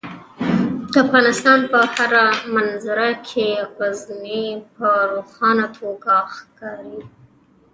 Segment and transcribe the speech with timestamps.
[0.91, 6.99] د افغانستان په هره منظره کې غزني په روښانه توګه ښکاري.